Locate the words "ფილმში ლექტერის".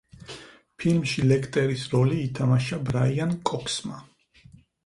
0.83-1.85